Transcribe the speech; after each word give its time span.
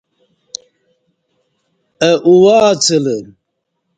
اہ 2.07 2.13
اُواڅلہ 2.29 3.15